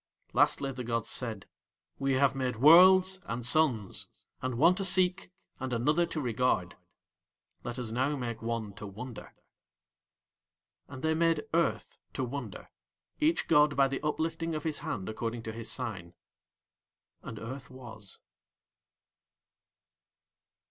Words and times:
Lastly 0.33 0.71
the 0.71 0.83
gods 0.83 1.09
said: 1.09 1.47
"We 1.99 2.13
have 2.13 2.33
made 2.33 2.55
worlds 2.55 3.19
and 3.25 3.45
suns, 3.45 4.07
and 4.41 4.55
one 4.57 4.73
to 4.73 4.83
seek 4.83 5.29
and 5.59 5.71
another 5.71 6.07
to 6.07 6.19
regard, 6.19 6.75
let 7.63 7.77
Us 7.77 7.91
now 7.91 8.15
make 8.15 8.41
one 8.41 8.73
to 8.77 8.87
wonder." 8.87 9.35
And 10.87 11.03
They 11.03 11.13
made 11.13 11.43
Earth 11.53 11.99
to 12.13 12.23
wonder, 12.23 12.71
each 13.19 13.47
god 13.47 13.75
by 13.77 13.87
the 13.87 14.01
uplifting 14.03 14.55
of 14.55 14.63
his 14.63 14.79
hand 14.79 15.07
according 15.07 15.43
to 15.43 15.51
his 15.53 15.69
sign. 15.71 16.15
And 17.21 17.37
Earth 17.37 17.69
was. 17.69 18.19